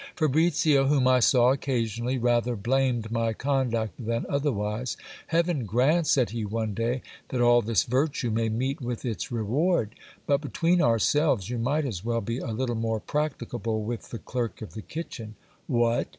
[0.15, 4.97] Fabricio, whom I saw occasionally, rather blamed my conduct than otherwise.
[5.27, 9.93] Heaven grant, said he, one day, that all this virtue may meet with its reward!
[10.25, 14.63] But between ourselves you might as well be a little more practicable with the clerk
[14.63, 15.35] of the kitchen.
[15.67, 16.07] What